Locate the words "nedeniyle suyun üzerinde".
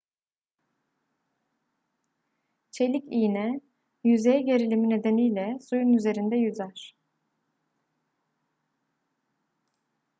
4.89-6.35